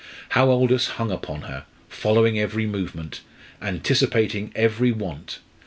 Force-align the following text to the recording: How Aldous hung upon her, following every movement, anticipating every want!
How 0.29 0.49
Aldous 0.49 0.87
hung 0.97 1.11
upon 1.11 1.41
her, 1.43 1.63
following 1.87 2.39
every 2.39 2.65
movement, 2.65 3.21
anticipating 3.61 4.51
every 4.55 4.91
want! 4.91 5.37